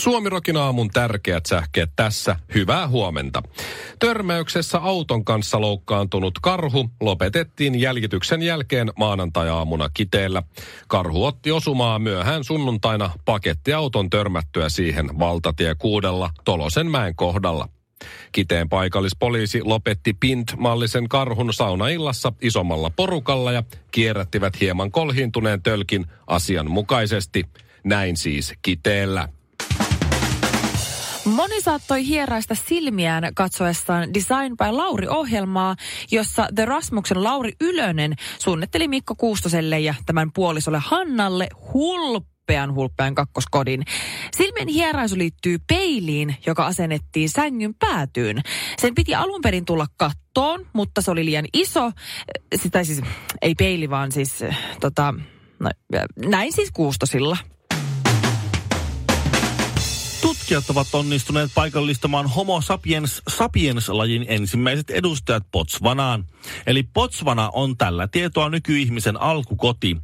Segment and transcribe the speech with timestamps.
[0.00, 2.36] Suomirokin aamun tärkeät sähkeet tässä.
[2.54, 3.42] Hyvää huomenta.
[3.98, 10.42] Törmäyksessä auton kanssa loukkaantunut karhu lopetettiin jäljityksen jälkeen maanantai-aamuna Kiteellä.
[10.88, 17.68] Karhu otti osumaa myöhään sunnuntaina pakettiauton törmättyä siihen valtatie kuudella Tolosenmäen kohdalla.
[18.32, 27.46] Kiteen paikallispoliisi lopetti Pint-mallisen karhun saunaillassa isommalla porukalla ja kierrättivät hieman kolhiintuneen tölkin asianmukaisesti.
[27.84, 29.28] Näin siis Kiteellä.
[31.24, 35.76] Moni saattoi hieraista silmiään katsoessaan Design by Lauri-ohjelmaa,
[36.10, 43.82] jossa The Rasmuksen Lauri Ylönen suunnitteli Mikko Kuustoselle ja tämän puolisolle Hannalle hulppean hulppean kakkoskodin.
[44.36, 48.42] Silmien hieraisu liittyy peiliin, joka asennettiin sängyn päätyyn.
[48.80, 51.92] Sen piti alun perin tulla kattoon, mutta se oli liian iso.
[52.56, 53.00] Sitä siis,
[53.42, 54.44] ei peili, vaan siis
[54.80, 55.14] tota,
[55.58, 55.70] no,
[56.26, 57.36] näin siis Kuustosilla.
[60.22, 66.26] Tutkijat ovat onnistuneet paikallistamaan Homo sapiens sapiens-lajin ensimmäiset edustajat Botswanaan.
[66.66, 69.96] Eli Botswana on tällä tietoa nykyihmisen alkukoti.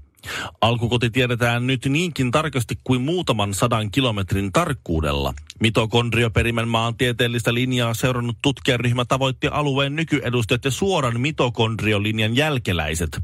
[0.60, 5.34] Alkukoti tiedetään nyt niinkin tarkasti kuin muutaman sadan kilometrin tarkkuudella.
[5.60, 13.20] Mitokondrioperimän maantieteellistä linjaa seurannut tutkijaryhmä tavoitti alueen nykyedustajat ja suoran mitokondriolinjan jälkeläiset.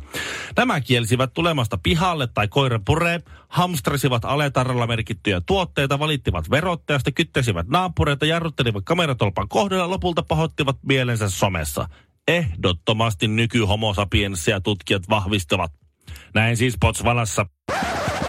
[0.57, 8.27] Nämä kielsivät tulemasta pihalle tai koira puree, hamstrasivat aletarralla merkittyjä tuotteita, valittivat verottajasta, kyttäsivät naapureita,
[8.27, 11.89] jarruttelivat kameratolpan kohdalla, lopulta pahoittivat mielensä somessa.
[12.29, 13.27] Ehdottomasti
[13.95, 15.82] sapiensia tutkijat vahvistavat.
[16.35, 17.47] Näin siis Botswanassa.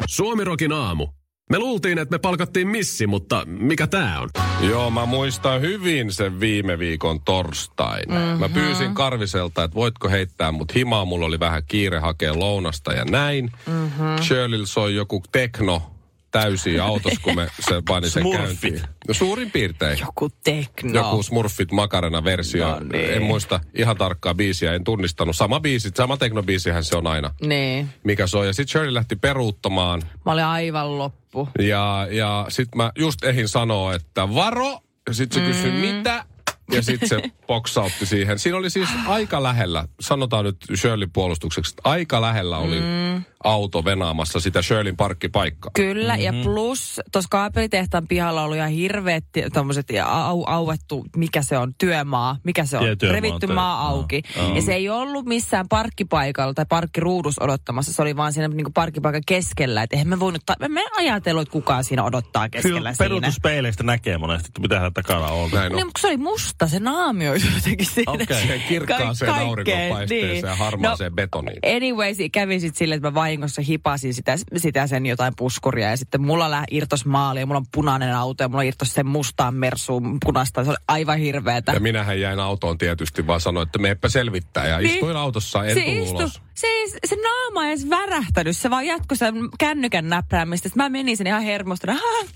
[0.07, 1.07] Suomirokin aamu.
[1.49, 4.29] Me luultiin, että me palkattiin missi, mutta mikä tää on?
[4.61, 8.09] Joo, mä muistan hyvin sen viime viikon torstain.
[8.09, 8.39] Mm-hmm.
[8.39, 11.05] Mä pyysin Karviselta, että voitko heittää mut himaa.
[11.05, 13.51] Mulla oli vähän kiire hakea lounasta ja näin.
[13.67, 14.21] Mm-hmm.
[14.21, 15.92] Shirley soi joku tekno
[16.33, 18.45] täysin autossa, kun me se pani sen Smurfit.
[18.45, 18.81] käyntiin.
[19.07, 19.99] No suurin piirtein.
[19.99, 20.93] Joku tekno.
[20.93, 22.69] Joku Smurfit Makarena-versio.
[22.69, 23.13] No niin.
[23.13, 25.35] En muista ihan tarkkaa biisiä, en tunnistanut.
[25.35, 27.31] Sama biisi, sama teknobiisihän se on aina.
[27.41, 27.89] Niin.
[28.03, 28.47] Mikä soi.
[28.47, 30.01] Ja sitten Shirley lähti peruuttamaan.
[30.25, 31.49] Mä olin aivan loppu.
[31.59, 34.79] Ja, ja sitten mä just ehin sanoa, että varo.
[35.07, 36.25] Ja sitten se kysyi, mitä?
[36.71, 38.39] Ja sitten se boksautti siihen.
[38.39, 43.23] Siinä oli siis aika lähellä, sanotaan nyt Shirley puolustukseksi, että aika lähellä oli mm.
[43.43, 45.71] Auto venaamassa sitä Shirleyn parkkipaikkaa.
[45.75, 46.37] Kyllä, mm-hmm.
[46.37, 49.23] ja plus tuossa kaapelitehtaan pihalla oli ihan hirveät
[49.53, 53.55] tommoset ja au, auettu, mikä se on, työmaa, mikä se on, Tie- työmaa, revitty työ-
[53.55, 54.21] maa auki.
[54.37, 54.55] Joo.
[54.55, 59.21] Ja se ei ollut missään parkkipaikalla tai parkkiruudussa odottamassa, se oli vaan siinä niinku parkkipaikan
[59.27, 59.83] keskellä.
[59.83, 63.05] Että eihän me voinut, ta- me ajatellut, että kukaan siinä odottaa keskellä Kyllä siinä.
[63.05, 65.49] peruutuspeileistä näkee monesti, että mitä hän takana on.
[65.51, 65.75] Näin on.
[65.75, 68.11] Niin, mutta se oli musta, se naamioitu jotenkin siinä.
[68.11, 68.41] Okei.
[68.41, 70.45] Siihen kirkkaaseen Ka- auringonpaisteeseen niin.
[70.45, 71.59] ja harmaaseen betoniin.
[71.75, 76.21] Anyways, kävi sitten silleen, että mä vahingossa hipasin sitä, sitä sen jotain puskuria ja sitten
[76.21, 80.17] mulla lä- irtos maali ja mulla on punainen auto ja mulla irtos sen mustaan mersuun
[80.25, 80.63] punasta.
[80.63, 81.71] Se oli aivan hirveetä.
[81.71, 84.67] Ja minähän jäin autoon tietysti, vaan sanoin, että meepä selvittää.
[84.67, 84.89] Ja Niin.
[84.93, 86.41] istuin autossa, en se istu, ulos.
[86.55, 90.69] se, ei, se naama ei edes värähtänyt, se vaan jatkoi sen kännykän näpräämistä.
[90.69, 91.93] Sitten mä menin sen ihan hermostuna.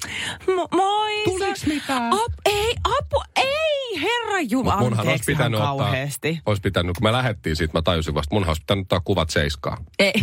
[0.55, 1.23] Mo, moi!
[1.23, 2.13] Tuliks mitään?
[2.13, 3.56] Ap, ei, apu, ei,
[3.97, 6.39] herra Jumala, Munhan olisi anteeksi ihan pitänyt ottaa, kauheasti.
[6.45, 9.77] olisi pitänyt, kun me lähdettiin siitä, mä tajusin vasta, munhan olisi pitänyt ottaa kuvat seiskaa.
[9.99, 10.13] Ei.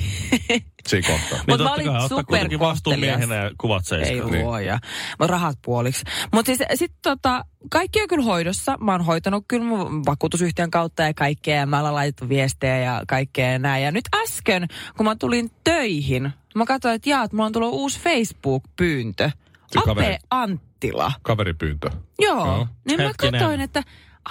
[0.88, 1.38] Siinä kohtaa.
[1.38, 4.32] Mut mä totta olin vastuumiehenä ja kuvat Ei seiskaan.
[4.32, 4.44] Niin.
[4.44, 4.78] luoja.
[5.18, 6.04] Mutta rahat puoliksi.
[6.32, 8.76] Mutta siis sitten tota, kaikki on kyllä hoidossa.
[8.80, 11.56] Mä oon hoitanut kyllä mun vakuutusyhtiön kautta ja kaikkea.
[11.56, 13.84] Ja mä ollaan laitettu viestejä ja kaikkea ja näin.
[13.84, 17.74] Ja nyt äsken, kun mä tulin töihin, mä katsoin, että jaa, että mulla on tullut
[17.74, 19.30] uusi Facebook-pyyntö.
[19.66, 20.16] Se kaveri.
[20.84, 21.12] Anttila.
[21.22, 21.90] Kaveripyyntö.
[22.18, 22.46] Joo.
[22.46, 22.68] Joo.
[22.88, 23.32] Niin mä Hetkinen.
[23.40, 23.82] katsoin, että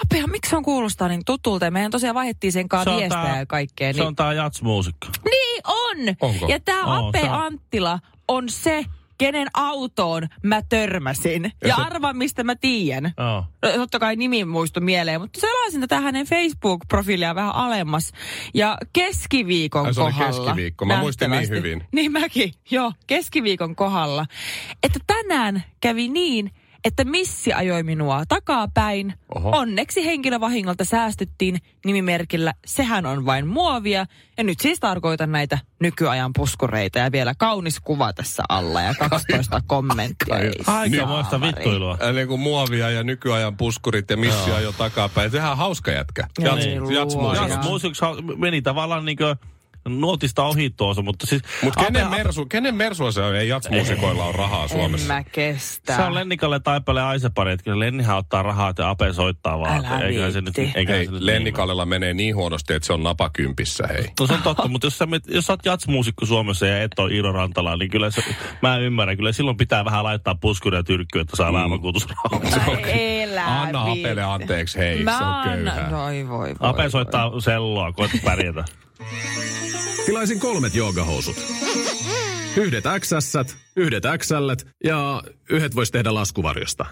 [0.04, 1.70] Apea, miksi se on kuulostaa niin tutulta?
[1.70, 3.92] Mehän tosiaan vaihdettiin sen kanssa Se viestejä tää- ja kaikkea.
[3.92, 5.06] Se Niin, on tää jatsmuusikko.
[5.30, 5.96] niin on!
[6.20, 6.46] Onko?
[6.48, 7.40] Ja tämä Oo, Ape se on.
[7.44, 7.98] Anttila
[8.28, 8.84] on se,
[9.18, 11.42] kenen autoon mä törmäsin.
[11.44, 13.12] Ja, ja se- arva, mistä mä tiedän.
[13.18, 13.44] Joo.
[13.62, 18.12] No, totta kai nimi muistu mieleen, mutta selasin tätä hänen Facebook-profiilia vähän alemmas.
[18.54, 20.44] Ja keskiviikon Ai, se oli kohdalla.
[20.44, 20.84] keskiviikko.
[20.84, 21.84] Mä muistin niin hyvin.
[21.92, 24.26] Niin mäkin, joo, keskiviikon kohdalla.
[24.82, 26.50] Että tänään kävi niin,
[26.84, 29.14] että missi ajoi minua takapäin.
[29.34, 29.50] Oho.
[29.50, 34.06] Onneksi henkilövahingolta säästyttiin nimimerkillä Sehän on vain muovia.
[34.38, 39.60] Ja nyt siis tarkoitan näitä nykyajan puskureita ja vielä kaunis kuva tässä alla ja 12
[39.66, 40.38] kommenttia.
[40.38, 41.52] Ei Aika muista saamari.
[41.56, 41.98] vittuilua.
[42.00, 45.30] Eli niin kuin muovia ja nykyajan puskurit ja missia jo takapäin.
[45.30, 46.26] Sehän on hauska jätkä.
[46.40, 47.42] Jats, niin, jatsmuusika.
[47.42, 47.48] luoja.
[47.54, 48.04] Jatsmuusiksi
[48.36, 49.36] meni tavallaan niinkö
[49.88, 51.42] nuotista ohi tuossa, mutta siis...
[51.62, 53.36] Mutta kenen, Ape- mersu, kenen mersua se on?
[53.36, 55.06] Ei jatsmuusikoilla on rahaa En Suomessa.
[55.14, 55.96] mä kestä.
[55.96, 59.86] Se on Lennikalle Taipale Aisepari, että kyllä Lennihän ottaa rahaa ja Ape soittaa vaan.
[59.86, 63.02] Älä Eiköhän se nyt, eiköhän Hei, se nyt Lennikallella menee niin huonosti, että se on
[63.02, 64.04] napakympissä, hei.
[64.20, 66.98] No se on totta, mutta jos sä, met- jos sä oot jatsmuusikko Suomessa ja et
[66.98, 68.22] ole Iiro Rantala, niin kyllä se,
[68.62, 71.70] mä ymmärrän, kyllä silloin pitää vähän laittaa puskuria ja tyrkkyä, että saa mm.
[71.70, 72.40] vakuutusrahaa.
[72.66, 73.82] Ai, elä Anna.
[73.82, 75.90] Apelle anteeksi, hei, Mä se on annan- köyhää.
[75.90, 76.54] Voi, voi, voi.
[76.60, 78.64] Ape soittaa selloa, koeta pärjätä.
[80.06, 81.36] Tilaisin kolmet joogahousut.
[82.56, 84.50] Yhdet XS, yhdet XL
[84.84, 86.86] ja yhdet vois tehdä laskuvarjosta.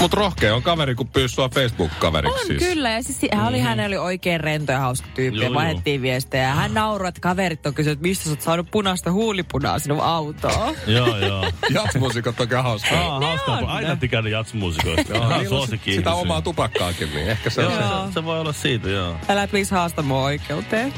[0.00, 2.40] Mutta rohkea on kaveri, kun pyys sua Facebook-kaveriksi.
[2.40, 2.62] On siis.
[2.62, 6.02] kyllä, ja siis hän oli, hän oli oikein rento ja hauska tyyppi, Joo, ja vaihdettiin
[6.02, 6.42] viestejä.
[6.42, 10.00] Ja hän nauroi, että kaverit on kysynyt, että mistä sä oot saanut punaista huulipunaa sinun
[10.00, 10.74] autoon.
[10.86, 11.50] joo, joo.
[11.74, 13.00] Jatsmuusikot on hauskaa.
[13.00, 13.58] Aa, hauskaa.
[13.58, 13.68] on.
[13.68, 15.16] Aina tykännyt jatsmuusikoista.
[15.16, 17.80] Joo, suosikki sitä omaa tupakkaakin, niin ehkä se on se.
[17.80, 19.16] Joo, se, se voi olla siitä, joo.
[19.28, 20.94] Älä please haasta mua oikeuteen.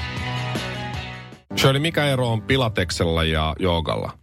[1.56, 4.19] Shirley, mikä ero on pilateksella ja joogalla?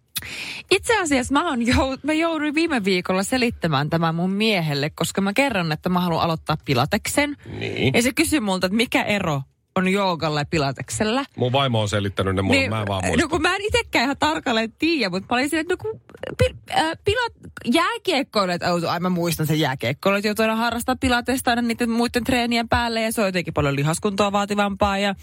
[0.71, 5.33] Itse asiassa mä, on jou, mä jouduin viime viikolla selittämään tämän mun miehelle, koska mä
[5.33, 7.38] kerron, että mä haluan aloittaa pilateksen.
[7.59, 7.94] Niin.
[7.94, 9.41] Ja se kysyi multa, että mikä ero
[9.75, 11.25] on joogalla ja pilateksella.
[11.38, 13.24] Mun vaimo on selittänyt ne mulle, mä en vaan muista.
[13.24, 16.01] no kun mä en itsekään ihan tarkalleen tiedä, mutta mä olin siinä, että no kun
[16.38, 17.33] pi, äh, pilat,
[17.65, 22.69] jääkiekkoilijat, oh, ai mä muistan sen jääkiekkoilijat, joutuu aina harrastaa pilatesta aina niiden muiden treenien
[22.69, 25.15] päälle ja se on jotenkin paljon lihaskuntoa vaativampaa ja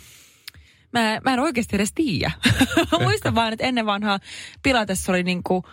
[0.95, 2.31] mä, mä en oikeasti edes tiedä.
[2.93, 4.19] mä muistan vaan, että ennen vanhaa
[4.63, 5.65] pilates oli niinku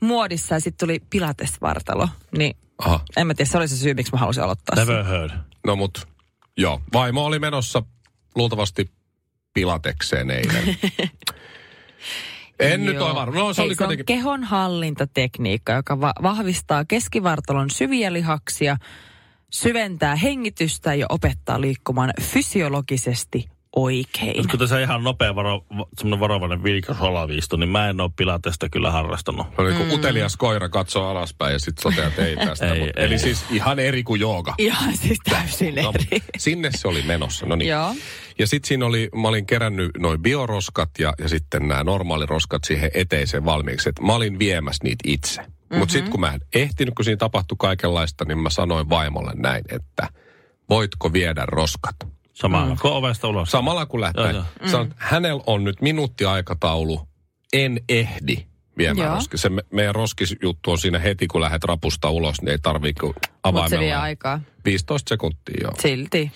[0.00, 2.08] muodissa ja sitten tuli pilatesvartalo.
[2.38, 3.00] Niin Aha.
[3.16, 4.86] en mä tiedä, se oli se syy, miksi mä halusin aloittaa sen.
[4.86, 5.30] Never heard.
[5.66, 6.08] No mut,
[6.56, 6.80] joo.
[6.92, 7.82] Vaimo oli menossa
[8.34, 8.90] luultavasti
[9.54, 10.76] pilatekseen eilen.
[12.60, 13.06] en nyt Joo.
[13.06, 13.38] ole varma.
[13.38, 14.16] No se Hei, oli se on kuitenkin...
[14.16, 18.76] kehon hallintatekniikka, joka va- vahvistaa keskivartalon syviä lihaksia,
[19.52, 24.36] syventää hengitystä ja opettaa liikkumaan fysiologisesti oikein.
[24.36, 28.10] Nyt kun tässä ihan nopea varo, va- semmoinen varovainen vilkas holaviisto, niin mä en ole
[28.16, 29.46] pilatesta kyllä harrastanut.
[29.58, 32.66] Oli niin kuin utelias koira katsoo alaspäin ja sitten toteaa, että ei tästä.
[32.72, 33.04] Ei, Mut, ei.
[33.04, 34.54] Eli siis ihan eri kuin jooga.
[34.58, 36.22] Ihan siis täysin No, eri.
[36.38, 37.46] sinne se oli menossa.
[37.46, 37.68] No niin.
[37.68, 37.94] Joo.
[38.38, 42.90] Ja sitten siinä oli, mä olin kerännyt noin bioroskat ja, ja sitten nämä normaaliroskat siihen
[42.94, 43.88] eteiseen valmiiksi.
[43.88, 45.40] Et mä olin viemässä niitä itse.
[45.42, 45.78] Mm-hmm.
[45.78, 49.64] Mutta sitten kun mä en ehtinyt, kun siinä tapahtui kaikenlaista, niin mä sanoin vaimolle näin,
[49.68, 50.08] että
[50.70, 51.96] voitko viedä roskat?
[52.40, 52.78] Samalla mm.
[52.82, 53.50] kuin ovesta ulos.
[53.50, 54.22] Samalla kun lähtee.
[54.24, 54.44] Joo, joo.
[54.62, 54.68] Mm.
[54.68, 57.08] Sanon, että hänellä on nyt minuuttiaikataulu,
[57.52, 58.36] en ehdi
[58.78, 59.38] viemään roski.
[59.38, 63.14] Se me, meidän roskisjuttu on siinä heti, kun lähdet rapusta ulos, niin ei tarvii kuin
[63.14, 64.02] Mutta se vie avaimella.
[64.02, 64.40] aikaa.
[64.64, 65.72] 15 sekuntia, joo.
[65.82, 66.32] Silti.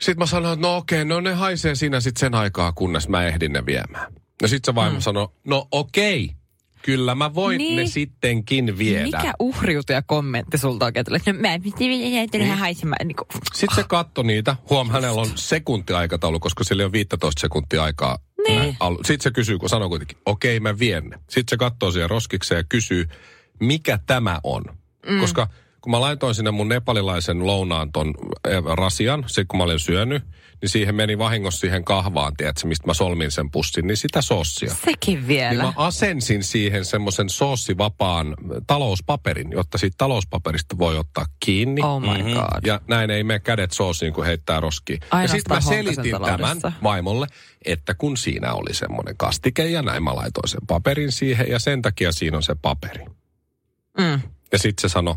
[0.00, 3.26] Sitten mä sanoin, että no okei, no ne haisee siinä sitten sen aikaa, kunnes mä
[3.26, 4.12] ehdin ne viemään.
[4.42, 5.00] No sitten se vaimo mm.
[5.02, 6.30] sanoi, no okei,
[6.82, 7.76] kyllä mä voin Niin.
[7.76, 9.02] ne sittenkin viedä.
[9.04, 11.20] Mikä uhriutuja kommentti sulta oikein tulee?
[11.26, 11.88] No mä en piti
[12.38, 13.06] vähän haisemaan.
[13.08, 14.56] Niin kuin, Sitten se katsoi niitä.
[14.70, 18.18] Huom, hänellä on sekuntiaikataulu, koska sillä on 15 sekuntia aikaa.
[18.48, 18.76] Niin.
[19.04, 21.16] Sitten se kysyy, kun sanoo kuitenkin, okei mä vien ne.
[21.16, 23.08] Sitten se katsoo siihen roskikseen ja kysyy,
[23.60, 24.62] mikä tämä on.
[25.08, 25.20] Mm.
[25.20, 25.48] Koska
[25.82, 28.14] kun mä laitoin sinne mun nepalilaisen lounaan ton
[28.48, 30.22] eh, rasian, se kun mä olin syönyt,
[30.60, 34.74] niin siihen meni vahingossa siihen kahvaan, tiedätkö, mistä mä solmin sen pussin, niin sitä sossia.
[34.84, 35.62] sekin Niin vielä.
[35.62, 38.34] mä asensin siihen semmoisen soossivapaan
[38.66, 41.82] talouspaperin, jotta siitä talouspaperista voi ottaa kiinni.
[41.82, 42.32] Oh my Mhm.
[42.32, 42.66] god.
[42.66, 44.98] Ja näin ei mene kädet soosiin, kun heittää roskiin.
[45.02, 45.60] Ja Ainoastaan sitten mä
[45.92, 47.26] selitin tämän vaimolle,
[47.64, 51.82] että kun siinä oli semmoinen kastike ja näin mä laitoin sen paperin siihen ja sen
[51.82, 53.04] takia siinä on se paperi.
[53.98, 54.20] Mm.
[54.52, 55.14] Ja sitten se sanoi,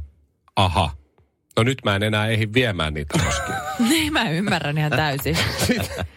[0.56, 0.92] aha,
[1.58, 3.56] no nyt mä en enää ehdi viemään niitä roskia.
[3.90, 5.38] Niin, mä ymmärrän ihan täysin.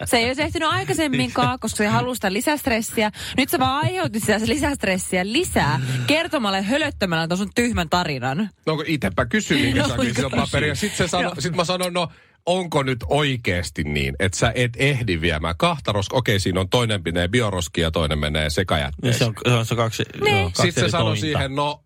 [0.05, 3.11] Se ei olisi ehtinyt aikaisemminkaan, koska se halusi sitä lisästressiä.
[3.37, 8.51] Nyt sä vaan aiheutit sitä lisästressiä lisää kertomalla hölöttämällä tuon sun tyhmän tarinan.
[8.67, 10.69] No kun itepä kysyin, minkä No, takia sillä on paperi.
[10.69, 12.09] Ja sitten se sano, sit mä sanoin, no
[12.47, 16.19] onko nyt oikeasti niin, että sä et ehdi viemään kahta roskaa.
[16.19, 19.19] Okei, siinä on toinen menee bioroski ja toinen menee Niin sekajätteeseen.
[19.19, 20.37] se on, se on se kaksi, Niin.
[20.37, 21.85] joo, kaksi Sitten se sanoi siihen, no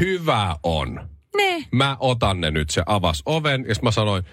[0.00, 1.08] hyvä on.
[1.36, 1.64] Ne.
[1.72, 2.70] Mä otan ne nyt.
[2.70, 4.24] Se avasi oven ja sit mä sanoin,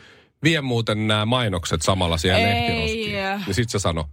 [0.43, 3.15] vie muuten nämä mainokset samalla siellä lehtiroskiin.
[3.47, 4.03] Ja sitten se sanoi,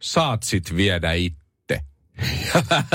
[0.00, 1.80] saat sit viedä itse.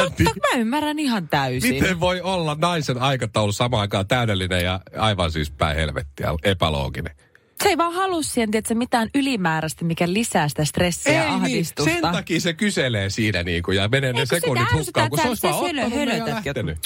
[0.03, 1.73] Mutta mä ymmärrän ihan täysin.
[1.73, 7.15] Miten voi olla naisen aikataulu samaan aikaan täydellinen ja aivan siis päin helvettiä, epälooginen?
[7.63, 11.91] Se ei vaan halua siihen, tiedätkö, mitään ylimääräistä, mikä lisää sitä stressiä ja niin, ahdistusta.
[11.91, 15.47] sen takia se kyselee siinä niin kuin, ja menee ne sekunnit hukkaan, kun se olisi
[15.47, 16.77] vaan ottanut ja lähtenyt.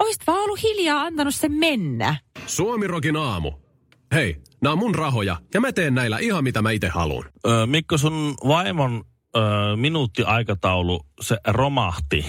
[0.00, 2.16] Oisit vaan ollut hiljaa antanut sen mennä.
[2.46, 3.52] Suomirokin aamu.
[4.14, 7.24] Hei, nämä on mun rahoja ja mä teen näillä ihan mitä mä itse haluan.
[7.46, 9.04] Ö, Mikko, sun vaimon
[9.36, 9.40] ö,
[9.76, 12.26] minuuttiaikataulu, se romahti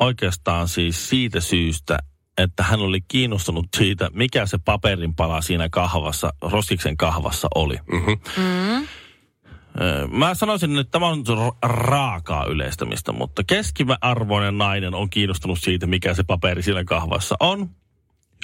[0.00, 1.98] oikeastaan siis siitä syystä,
[2.38, 7.76] että hän oli kiinnostunut siitä, mikä se paperinpala siinä kahvassa, roskiksen kahvassa oli.
[7.92, 8.10] Mhm.
[8.36, 8.86] Mm.
[10.10, 16.14] Mä sanoisin, että tämä on ra- raakaa yleistämistä, mutta keskiarvoinen nainen on kiinnostunut siitä, mikä
[16.14, 17.70] se paperi siinä kahvassa on.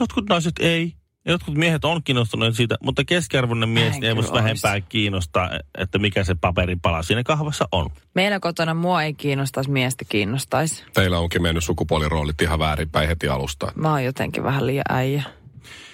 [0.01, 0.93] Jotkut naiset ei.
[1.27, 6.35] Jotkut miehet on kiinnostuneet siitä, mutta keskiarvoinen mies ei voisi vähempää kiinnostaa, että mikä se
[6.35, 7.91] paperin pala siinä kahvassa on.
[8.15, 10.85] Meillä kotona mua ei kiinnostaisi, miestä kiinnostaisi.
[10.95, 13.73] Teillä onkin mennyt sukupuoliroolit ihan väärinpäin heti alusta.
[13.75, 15.23] Mä oon jotenkin vähän liian äijä.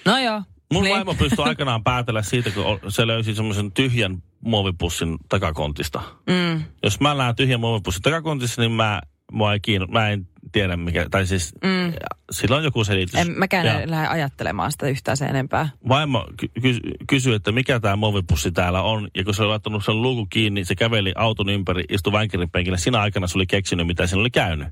[0.04, 0.42] No joo.
[0.72, 0.94] Mun Niin.
[0.94, 6.02] vaimo pystyi aikanaan päätellä siitä, kun se löysi semmoisen tyhjän muovipussin takakontista.
[6.26, 6.64] Mm.
[6.82, 9.00] Jos mä näen tyhjän muovipussin takakontissa, niin mä,
[9.32, 11.92] mua ei kiinno, mä en tiedä mikä, tai siis mm.
[12.30, 13.14] sillä on joku selitys.
[13.20, 15.68] En mäkään Ja en lähde ajattelemaan sitä yhtään sen enempää.
[15.88, 19.84] Vaimo ky- ky- kysyi, että mikä tämä muovipussi täällä on, ja kun se oli laittanut
[19.84, 22.78] sen luukun kiinni, se käveli auton ympäri, istui vänkärin penkillä.
[22.78, 24.68] Siinä aikana se oli keksinyt, mitä siinä oli käynyt.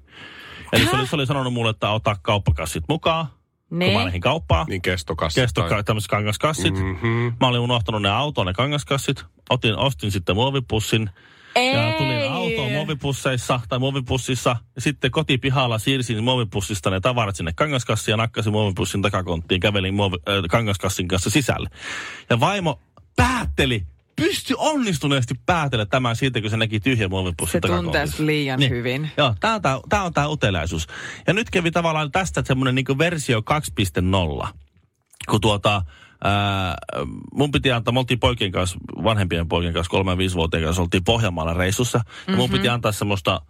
[0.72, 3.26] Eli se oli, se oli sanonut mulle, että ota kauppakassit mukaan,
[3.78, 4.04] kun mä Niin.
[4.04, 4.66] lähdin kauppaan.
[4.68, 5.40] Niin kestokassi.
[5.40, 6.74] Kesto, tai- tämmöiset kangaskassit.
[6.74, 7.06] Mhm.
[7.40, 9.24] Mä olin unohtanut ne autoon, ne kangaskassit.
[9.50, 11.10] Otin, ostin sitten muovipussin.
[11.74, 14.56] Ja tulin autoon muovipusseissa tai muovipussissa.
[14.74, 19.60] Ja sitten kotipihalla siirsin muovipussista ne tavarat sinne kangaskassiin ja nakkasin muovipussin takakonttiin.
[19.60, 21.68] Kävelin muovi, äh, kangaskassin kanssa sisälle.
[22.30, 22.80] Ja vaimo
[23.16, 23.86] päätteli,
[24.16, 28.16] pystyi onnistuneesti päätellä tämän siitä, kun se näki tyhjän muovipussin Se tuntee takakontissa.
[28.16, 28.70] sut liian Niin.
[28.70, 29.10] hyvin.
[29.16, 30.86] Joo, tää on tää, tää on tää uteliaisuus.
[31.26, 34.48] Ja nyt kävi tavallaan tästä semmoinen niinku versio 2.0.
[35.30, 35.82] Kun tuota,
[36.24, 36.74] ää,
[37.34, 41.04] mun piti antaa, me oltiin poikien kanssa, vanhempien poikien kanssa, kolme- ja viisivuotiaan kanssa, oltiin
[41.04, 41.98] Pohjanmaalla reissussa.
[41.98, 42.32] Mm-hmm.
[42.32, 43.40] Ja mun piti antaa semmoista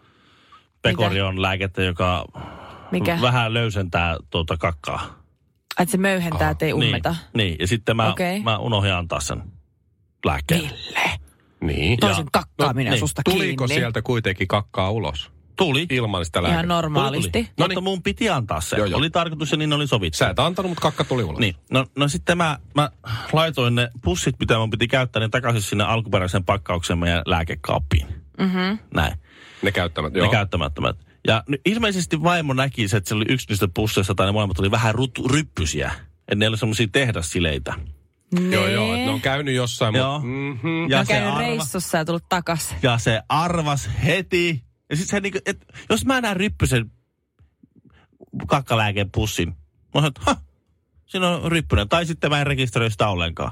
[0.83, 2.25] pekorion lääkettä, joka
[2.91, 3.19] Mikä?
[3.21, 5.25] vähän löysentää tuota kakkaa.
[5.79, 7.11] Että se möyhentää, ettei ummeta.
[7.11, 8.41] Niin, niin, ja sitten mä, Okei.
[8.43, 9.43] mä unohdin antaa sen
[10.25, 10.61] lääkkeen.
[10.63, 11.11] Ville.
[11.61, 12.01] Niin.
[12.01, 13.01] Toisen kakkaaminen niin.
[13.01, 13.81] susta Tuliko kiinni.
[13.81, 15.31] sieltä kuitenkin kakkaa ulos?
[15.57, 15.87] Tuli.
[15.91, 16.75] Ilman sitä Ihan lääkettä.
[16.75, 17.31] normaalisti.
[17.33, 17.43] Tuli.
[17.45, 17.85] No Mutta niin.
[17.85, 18.77] mun piti antaa se.
[18.77, 18.99] Joo, joo.
[18.99, 20.17] Oli tarkoitus ja niin oli sovittu.
[20.17, 21.39] Sä et antanut, mutta kakka tuli ulos.
[21.41, 22.91] Niin, no, no sitten mä, mä
[23.33, 28.07] laitoin ne pussit, mitä mun piti käyttää, niin takaisin sinne alkuperäiseen pakkaukseen meidän lääkekaappiin.
[28.39, 28.79] Mm-hmm.
[28.95, 29.19] Näin,
[29.63, 30.31] Ne käyttämät, ne joo.
[30.31, 30.97] käyttämättömät.
[31.27, 34.59] Ja nyt ilmeisesti vaimo näki se, että se oli yksi niistä pusseista, tai ne molemmat
[34.59, 35.93] oli vähän rut, ryppysiä.
[36.19, 36.87] Että ne oli semmoisia
[38.35, 38.57] tehdassileitä.
[38.57, 40.13] Joo, joo, että ne on käynyt jossain, Joo.
[40.13, 40.27] mutta...
[40.27, 40.91] Mm-hmm.
[40.91, 42.75] Ja on se, käynyt arva, reissussa ja tullut takas.
[42.83, 44.65] ja se arvas heti.
[44.91, 46.91] Ja sit se niinku, et, jos mä näen ryppysen
[48.47, 49.55] kakkalääkeen pussin, mä
[49.95, 50.43] sanon, että "Hah,
[51.07, 51.89] siinä on ryppynen.
[51.89, 53.51] Tai sitten mä en rekisteröi sitä ollenkaan.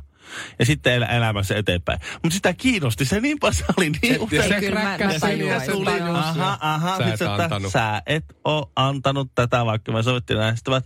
[0.59, 2.01] Ja sitten el- elämässä eteenpäin.
[2.23, 4.49] Mutta sitä kiinnosti se niin paljon, se oli niin upea.
[4.49, 6.01] se Kyllä mä- mä tuli.
[6.01, 6.99] Aha, aha.
[6.99, 7.73] Sä et et, että, antanut.
[7.73, 10.57] sä et ole antanut tätä, vaikka me sovittiin näin.
[10.57, 10.81] Sitten mä,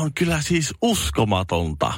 [0.00, 1.92] on kyllä siis uskomatonta,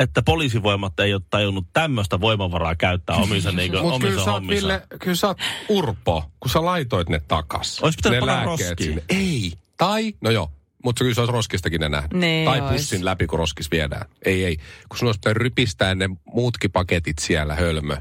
[0.00, 4.42] että poliisivoimat ei ole tajunnut tämmöistä voimavaraa käyttää omissa, niin Mutta kyllä omissa sä oot,
[4.42, 4.66] hommissa.
[4.66, 5.38] Ville, kyllä sä oot
[5.68, 7.80] urpo, kun sä laitoit ne takas.
[7.82, 9.02] Ois pitänyt ne panna lääkkeet roskiin.
[9.08, 9.52] Ei.
[9.76, 10.50] Tai, no joo,
[10.84, 12.02] mutta kyllä se olisi roskistakin ne.
[12.12, 14.06] Niin tai pussin läpi, kun roskis viedään.
[14.24, 14.56] Ei, ei.
[14.88, 17.96] Kun sun olisi pitänyt rypistää ne muutkin paketit siellä, hölmö.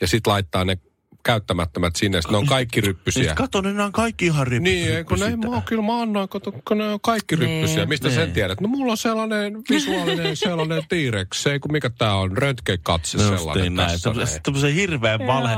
[0.00, 0.78] Ja sit laittaa ne
[1.22, 3.22] käyttämättömät sinne, sit ne on kaikki ryppysiä.
[3.22, 6.28] Niin, kato, ne on kaikki ihan ryppy, Niin, ei, kun ne, mä, kyllä mä annoin,
[6.28, 7.76] kato, kun ne on kaikki ryppysiä.
[7.76, 7.88] Niin.
[7.88, 8.14] Mistä Niin.
[8.14, 8.60] sen tiedät?
[8.60, 13.74] No mulla on sellainen visuaalinen, sellainen T-rex, ei kun mikä tää on, röntgenkatse sellainen Justiin
[13.76, 13.88] näin.
[13.90, 14.08] tässä.
[14.08, 14.14] näin.
[14.16, 15.54] Tämmöisen- Tämmöisen hirveän valhe,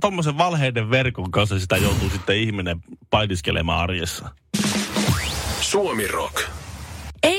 [0.00, 4.28] tommosen valheiden verkon kanssa sitä joutuu sitten ihminen painiskelemaan arjessa.
[5.60, 6.42] Suomi Rock.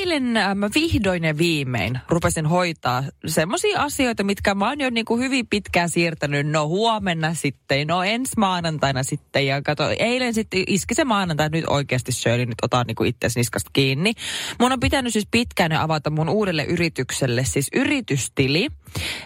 [0.08, 5.20] Eilen mä vihdoin ja viimein rupesin hoitaa semmoisia asioita, mitkä mä oon jo niin kuin
[5.20, 6.46] hyvin pitkään siirtänyt.
[6.46, 9.46] No huomenna sitten, no ensi maanantaina sitten.
[9.46, 13.28] Ja kato, eilen sitten iski se maanantai, nyt oikeasti Shirley, nyt otan niin kuin itse
[13.36, 14.12] niskasta kiinni.
[14.60, 18.68] Mun on pitänyt siis pitkään avata mun uudelle yritykselle siis yritystili.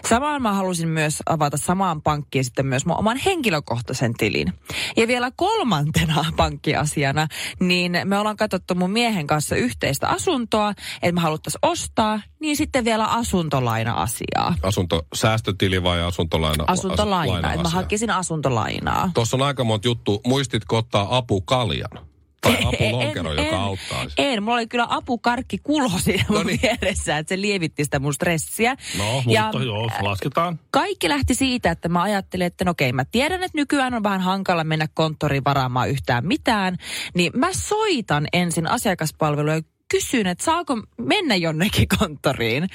[0.09, 4.53] Samaan mä halusin myös avata samaan pankkiin sitten myös mun oman henkilökohtaisen tilin.
[4.97, 7.27] Ja vielä kolmantena pankkiasiana,
[7.59, 12.85] niin me ollaan katsottu mun miehen kanssa yhteistä asuntoa, että me haluttaisiin ostaa, niin sitten
[12.85, 14.55] vielä asuntolaina-asiaa.
[14.63, 16.63] Asunto, säästötili vai asuntolaina?
[16.67, 19.11] Asuntolaina, että mä hakisin asuntolainaa.
[19.13, 20.21] Tuossa on aika monta juttu.
[20.25, 22.02] Muistitko ottaa apukaljan?
[22.43, 24.05] Tai apulonkeron, joka auttaa.
[24.17, 26.59] En, mulla oli kyllä apukarkki kulho siinä mun Noniin.
[26.61, 28.75] vieressä, että se lievitti sitä mun stressiä.
[28.97, 30.59] No, Ja- mutta joo, lasketaan.
[30.71, 34.21] kaikki lähti siitä, että mä ajattelin, että no okei, mä tiedän, että nykyään on vähän
[34.21, 36.77] hankala mennä konttoriin varaamaan yhtään mitään,
[37.15, 42.69] niin mä soitan ensin asiakaspalveluun ja kysyn, että saako mennä jonnekin konttoriin.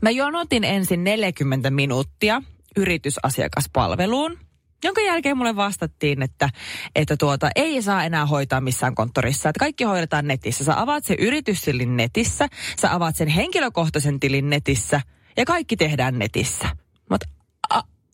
[0.00, 2.42] Mä jonotin ensin 40 minuuttia
[2.76, 4.38] yritysasiakaspalveluun,
[4.84, 6.48] jonka jälkeen mulle vastattiin, että,
[6.94, 9.48] että tuota, ei saa enää hoitaa missään konttorissa.
[9.48, 10.64] Että kaikki hoidetaan netissä.
[10.64, 12.48] Sä avaat sen yritystilin netissä,
[12.80, 15.00] sä avaat sen henkilökohtaisen tilin netissä
[15.36, 16.68] ja kaikki tehdään netissä.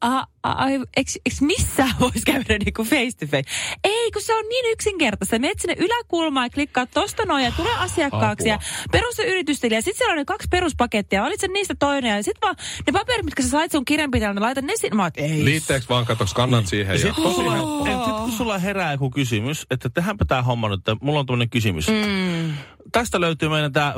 [0.04, 3.50] Mutta a, a, eikö, missään voisi käydä niinku face to face?
[3.84, 5.38] Ei, kun se on niin yksinkertaista.
[5.38, 8.64] Menet sinne yläkulmaan ja klikkaat tosta noin ja tulee asiakkaaksi Apua.
[8.64, 9.74] ja perus- ja yritystili.
[9.74, 11.22] Ja sitten siellä on ne kaksi peruspakettia.
[11.22, 14.72] Valitse niistä toinen ja sitten vaan ne paperit, mitkä sä sait sun kirjanpitäjältä, laita ne
[14.76, 14.96] sinne.
[14.96, 15.44] Mä ei.
[15.44, 16.92] Liitteeksi vaan katsoks kannat siihen.
[16.92, 20.78] Ja Sitten tosi et sit kun sulla herää joku kysymys, että tehdäänpä tämä homma nyt,
[20.78, 21.88] että mulla on tämmöinen kysymys.
[21.88, 22.52] Mm.
[22.92, 23.94] Tästä löytyy meidän tämä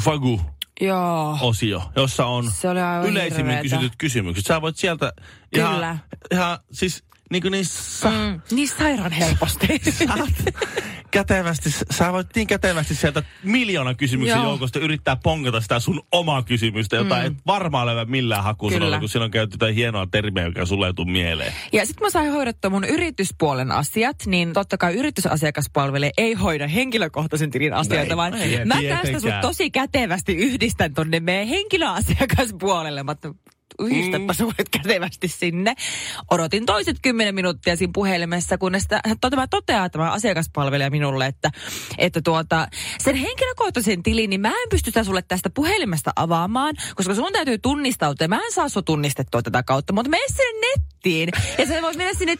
[0.00, 0.40] Fagu-osio,
[0.80, 1.38] Joo.
[1.96, 2.44] jossa on
[3.08, 3.62] yleisimmin hirveetä.
[3.62, 4.46] kysytyt kysymykset.
[4.46, 5.12] Sä voit sieltä
[5.54, 5.70] Kyllä.
[5.80, 6.00] ihan,
[6.32, 9.66] ihan siis niin kuin niissä Mm, niin sairaan helposti.
[10.06, 10.30] saat
[11.10, 14.44] kätevästi, sä voit niin kätevästi sieltä miljoonan kysymyksen Joo.
[14.44, 17.26] joukosta yrittää pongata sitä sun omaa kysymystä, jota mm.
[17.26, 19.00] et varmaan löyä millään hakusanalla, Kyllä.
[19.00, 21.52] kun siinä on käytetty jotain hienoa termiä, joka sulle ei mieleen.
[21.72, 27.50] Ja sitten mä sain hoidettua mun yrityspuolen asiat, niin totta kai yritysasiakaspalvelu ei hoida henkilökohtaisen
[27.50, 28.16] tilin asioita, Näin.
[28.16, 29.14] vaan Ei, mä tietenkään.
[29.14, 33.02] tästä sut tosi kätevästi yhdistän tonne meidän henkilöasiakaspuolelle.
[33.02, 33.14] Mä
[33.78, 34.36] yhdistäpä mm.
[34.36, 35.74] sulle kätevästi sinne.
[36.30, 41.50] Odotin toiset kymmenen minuuttia siinä puhelimessa, kunnes tä- tämä toteaa tämä asiakaspalvelija minulle, että,
[41.98, 47.32] että tuota, sen henkilökohtaisen tilin, niin mä en pysty sulle tästä puhelimesta avaamaan, koska sun
[47.32, 48.28] täytyy tunnistautua.
[48.28, 52.14] Mä en saa sua tunnistettua tätä kautta, mutta mene sinne nettiin ja sä voit mennä
[52.14, 52.36] sinne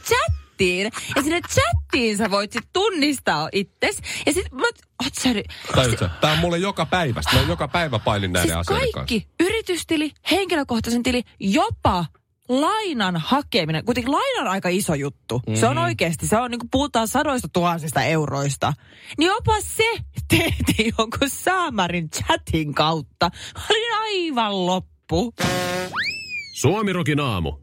[0.52, 0.92] chattiin.
[1.16, 3.98] Ja sinne chattiin sä voit sit tunnistaa itses.
[4.26, 4.62] Ja sit mä,
[5.04, 6.10] oot sä, nyt- Tajutsä?
[6.20, 7.36] Tää on mulle joka päivästä.
[7.36, 8.98] Mä joka päivä pailin näiden siis asioiden kanssa.
[8.98, 12.04] kaikki, yritystili, henkilökohtaisen tili, jopa
[12.48, 13.84] lainan hakeminen.
[13.84, 15.38] Kuitenkin laina on aika iso juttu.
[15.38, 15.60] Mm-hmm.
[15.60, 18.72] Se on oikeasti, se on niin kuin puhutaan sadoista tuhansista euroista.
[19.18, 19.90] Niin jopa se
[20.28, 23.30] tehtiin jonkun saamarin chatin kautta.
[23.58, 25.34] Mä olin aivan loppu.
[26.54, 27.61] Suomirokin aamu.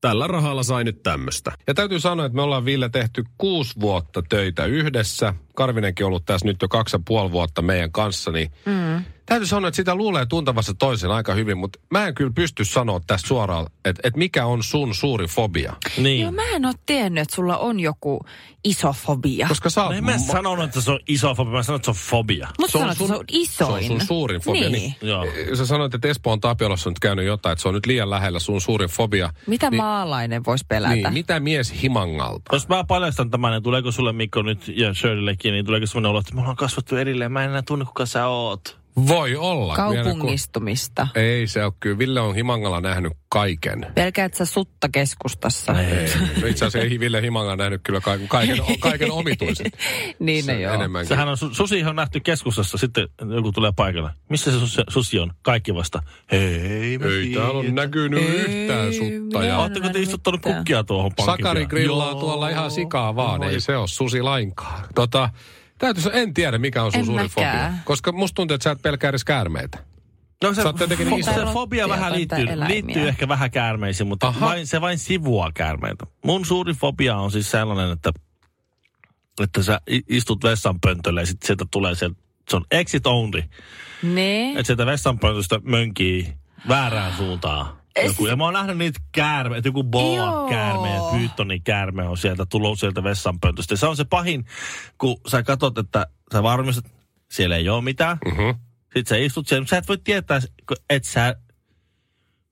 [0.00, 1.52] Tällä rahalla sai nyt tämmöstä.
[1.66, 5.34] Ja täytyy sanoa, että me ollaan Ville tehty kuusi vuotta töitä yhdessä.
[5.54, 9.04] Karvinenkin on ollut tässä nyt jo kaksi ja puoli vuotta meidän kanssa, niin mm.
[9.28, 13.00] Täytyy sanoa, että sitä luulee tuntavassa toisen aika hyvin, mutta mä en kyllä pysty sanoa
[13.06, 15.76] tässä suoraan, että, että mikä on sun suuri fobia.
[15.98, 16.20] Niin.
[16.20, 18.20] Joo, mä en ole tiennyt, että sulla on joku
[18.64, 19.48] iso fobia.
[19.48, 19.92] Koska sä oot...
[19.92, 22.48] No en mä sanonut, että se on iso fobia, mä sanoin, että se on fobia.
[22.58, 23.84] Mutta se että se on isoin.
[23.84, 24.70] Se on sun suurin fobia.
[24.70, 24.94] Niin.
[25.02, 25.26] Joo.
[25.54, 28.38] Sä sanoit, että Espoon Tapiolassa on nyt käynyt jotain, että se on nyt liian lähellä
[28.38, 29.32] sun suurin fobia.
[29.46, 30.94] Mitä niin, maalainen voisi pelätä?
[30.94, 32.42] niin, mitä mies himangalta?
[32.52, 36.18] Jos mä paljastan tämän, niin tuleeko sulle Mikko nyt ja Shirleykin, niin tuleeko semmoinen olo,
[36.18, 38.78] että me ollaan kasvattu erilleen, mä en enää tunne kuka sä oot.
[39.06, 39.76] Voi olla.
[39.76, 41.08] Kaupungistumista.
[41.14, 41.98] Ei se ole kyllä.
[41.98, 43.86] Ville on Himangalla nähnyt kaiken.
[43.94, 45.80] Pelkäät sä sutta keskustassa.
[45.80, 46.08] Ei.
[46.40, 49.78] No Itse asiassa ei Ville Himangalla nähnyt kyllä kaiken, kaiken, kaiken omituiset.
[50.18, 50.74] niin ne joo.
[50.74, 51.08] Enemmänkin.
[51.08, 54.10] Sehän on, su- susi on nähty keskustassa, sitten joku tulee paikalle.
[54.28, 55.32] Missä se susi, susi on?
[55.42, 56.02] Kaikki vasta.
[56.32, 56.98] Hei, Ei
[57.34, 59.44] täällä on näkynyt Ei, yhtään sutta.
[59.44, 60.56] Ja Oletteko te istuttanut mitään.
[60.56, 61.36] kukkia tuohon pankkiin?
[61.36, 62.20] Sakari grillaa Joo.
[62.20, 63.40] tuolla ihan sikaa vaan.
[63.40, 63.52] Voi.
[63.52, 64.84] Ei se ole susi lainkaan.
[64.94, 65.30] Tota,
[65.78, 67.72] täytyy sanoa, en tiedä mikä on sun En suuri fobia.
[67.84, 69.78] Koska musta tuntuu, että sä et pelkää edes käärmeitä.
[70.42, 72.68] No se, jotenkin niin se fobia vähän liittyy, eläimiä.
[72.68, 74.46] liittyy ehkä vähän käärmeisiin, mutta Aha.
[74.46, 76.06] vain, se vain sivuaa käärmeitä.
[76.24, 78.12] Mun suuri fobia on siis sellainen, että,
[79.42, 83.42] että sä istut vessanpöntölle ja sitten sieltä tulee sieltä, se on exit only.
[84.02, 84.50] Ne.
[84.50, 86.32] Että sieltä vessanpöntöstä mönkii
[86.68, 87.78] väärään suuntaan.
[88.06, 92.46] Joku, ja mä oon nähnyt niitä käärmeitä, joku boa käärme ja pyytoni käärme on sieltä
[92.46, 93.72] tullut sieltä vessanpöntöstä.
[93.72, 94.44] Ja se on se pahin,
[94.98, 96.84] kun sä katsot, että sä varmistat,
[97.30, 98.18] siellä ei ole mitään.
[98.24, 98.48] Mhm.
[98.82, 101.36] Sitten sä istut siellä, mutta sä et voi tietää, kun et sä...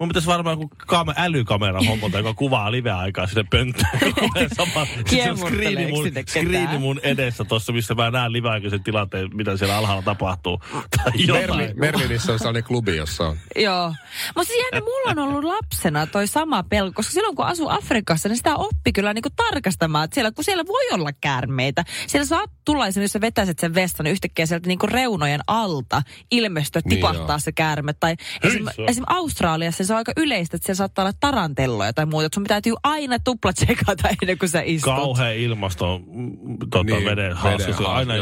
[0.01, 4.15] Mun pitäisi varmaan joku kame, älykamera hommata, joka kuvaa live-aikaa sinne pönttöön.
[4.19, 9.77] kun sama- Kiemurteleeko mun, screeni mun edessä tuossa, missä mä näen live-aikaisen tilanteen, mitä siellä
[9.77, 10.61] alhaalla tapahtuu.
[10.97, 11.73] Tai jotain.
[11.81, 13.37] Merlinissä on sellainen klubi, jossa on.
[13.57, 13.95] Joo.
[14.37, 18.29] Mutta siis jännä, mulla on ollut lapsena toi sama pelko, koska silloin kun asuu Afrikassa,
[18.29, 21.85] niin sitä oppi kyllä niinku tarkastamaan, että siellä, kun siellä voi olla käärmeitä.
[22.07, 26.03] Siellä saat tulla esimerkiksi, jos sä vetäiset sen vessan, niin yhtäkkiä sieltä niinku reunojen alta
[26.31, 27.39] ilmestyä, Niin tipahtaa joo.
[27.39, 27.93] se käärme.
[27.93, 28.89] Tai esim, se on.
[28.89, 29.05] esim.
[29.07, 32.27] Australiassa se on aika yleistä, että siellä saattaa olla tarantelloja tai muuta.
[32.27, 34.95] Että sun täytyy aina tupla tsekata ennen kuin sä istut.
[34.95, 37.59] Kauhea ilmasto mm, tota, Niin, veden hauska.
[37.59, 38.15] veden Se on hauska, aina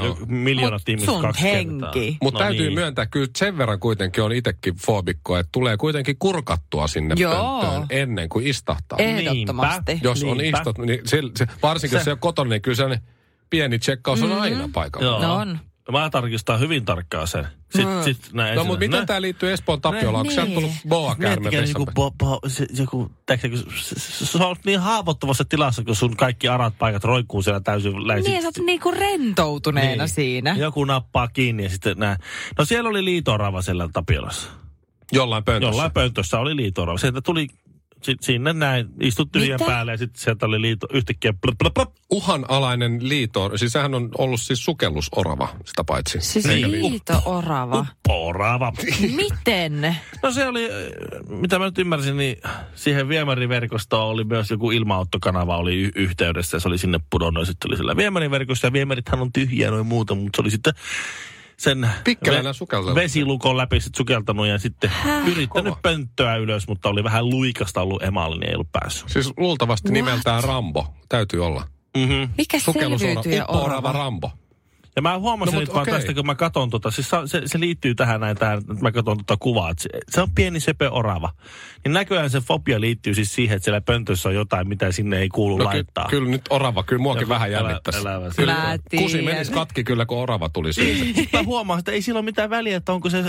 [0.88, 1.72] ihmiset sun kaksi henki.
[1.80, 2.18] kertaa.
[2.22, 2.74] Mutta No täytyy niin.
[2.74, 7.60] myöntää, kyllä sen verran kuitenkin on itsekin foobikko, että tulee kuitenkin kurkattua sinne Joo.
[7.60, 8.98] pönttöön ennen kuin istahtaa.
[8.98, 9.92] Ehdottomasti.
[9.92, 10.08] Niinpä.
[10.08, 13.04] Jos on istot, niin se, se, varsinkin jos Se- se on kotona, niin kyllä sellainen
[13.50, 15.06] pieni tsekkaus on aina paikalla.
[15.06, 15.22] Joo.
[15.22, 15.58] No on.
[15.92, 17.46] Mä tarkistan hyvin tarkkaan sen.
[17.74, 18.02] Sitten, Mm.
[18.02, 20.26] sit näin No, mutta miten tämä liittyy Espoon Tapiolaan?
[20.28, 20.54] Onko niin.
[20.54, 23.10] tullut boa käärme joku, bo, bo, se, joku,
[24.40, 28.30] on niin haavoittuvassa tilassa, kun sun kaikki arat paikat roikkuu siellä täysin läisin.
[28.30, 30.54] Niin, sä oot niinku rentoutuneena siinä.
[30.58, 32.16] Joku nappaa kiinni ja sitten nää.
[32.58, 34.50] No siellä oli liitorava siellä Tapiolassa.
[35.12, 35.70] Jollain pöntössä.
[35.70, 36.98] Jollain pöntössä oli liitorava.
[36.98, 37.48] Sieltä tuli
[38.04, 39.70] si- sinne näin, istut tyhjän Mitä?
[39.70, 41.90] päälle ja sitten sieltä oli liito yhtäkkiä blop, blop, blop.
[42.10, 46.20] Uhanalainen liito, siis sehän on ollut siis sukellusorava sitä paitsi.
[46.20, 47.86] Siis Eikä liito-orava.
[48.08, 48.72] Porava.
[49.16, 49.96] Miten?
[50.22, 50.68] No se oli,
[51.28, 52.36] mitä mä nyt ymmärsin, niin
[52.74, 57.46] siihen viemäriverkostoon oli myös joku ilmaottokanava oli y- yhteydessä ja se oli sinne pudonnut ja
[57.46, 60.72] sitten oli sillä viemäriverkossa ja viemärithän on tyhjiä noin muuta, mutta se oli sitten
[61.56, 61.90] sen
[62.52, 62.94] sukeltanut.
[62.94, 64.90] vesilukon läpi sit sukeltanut ja sitten
[65.32, 65.78] yrittänyt Kova.
[65.82, 69.08] pönttöä ylös, mutta oli vähän luikasta ollut emaali, niin ei ollut päässyt.
[69.08, 69.92] Siis luultavasti What?
[69.92, 70.94] nimeltään Rambo.
[71.08, 71.68] Täytyy olla.
[71.96, 72.28] Mm-hmm.
[72.38, 73.92] Mikä selviytyjä orava?
[73.92, 74.30] Rambo.
[74.96, 75.94] Ja mä huomasin No, nyt vaan okei.
[75.94, 79.16] tästä, kun mä katson tota, siis se, se, liittyy tähän näin, tähän, että mä katson
[79.18, 81.30] tota kuvaa, että se, se on pieni söpö orava.
[81.84, 85.28] Niin näköjään se fobia liittyy siis siihen, että siellä pöntössä on jotain, mitä sinne ei
[85.28, 86.06] kuulu No, ky- laittaa.
[86.10, 88.00] kyllä nyt orava, kyllä muakin vähän elä- jännittäisi.
[88.00, 88.36] elävä se.
[88.36, 91.04] Kyllä Mä kusi menisi katki kyllä, kun orava tuli siitä.
[91.20, 93.24] Sitten mä huomaan, että ei sillä ole mitään väliä, että onko se äh,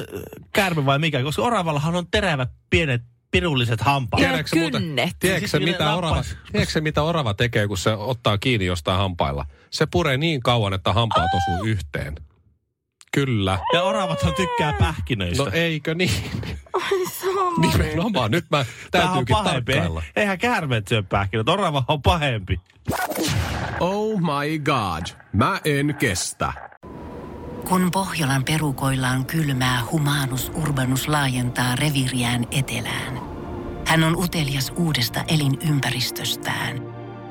[0.53, 3.01] käärme vai mikä, koska oravallahan on terävät pienet
[3.31, 4.21] pirulliset hampaat.
[4.23, 5.09] Ja Tiedätkö muuten- kynnet.
[5.19, 9.45] Tiedätkö mitä orava, tiedätkö mitä orava tekee, kun se ottaa kiinni jostain hampailla?
[9.75, 12.15] Se puree niin kauan, että hampaat osuu yhteen.
[13.11, 13.59] Kyllä.
[13.73, 15.43] Ja oravathan tykkää pähkinöistä.
[15.43, 16.31] No eikö niin?
[17.57, 18.31] Nimenomaan.
[18.31, 20.03] Nyt mä on täytyykin tarkkailla.
[20.15, 22.59] Eihän käärmeet syö pähkinöitä, orava on pahempi.
[23.79, 25.03] Oh my god.
[25.33, 26.53] Mä en kestä.
[27.69, 33.21] Kun Pohjolan perukoillaan kylmää, humanus urbanus laajentaa reviriään etelään.
[33.87, 36.94] Hän on utelias uudesta elinympäristöstään.